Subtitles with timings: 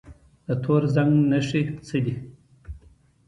[0.47, 2.15] د تور زنګ نښې څه دي؟